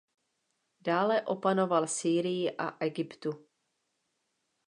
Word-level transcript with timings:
Dále 0.81 1.21
opanoval 1.21 1.87
Sýrii 1.87 2.51
a 2.57 2.83
Egyptu. 2.85 3.47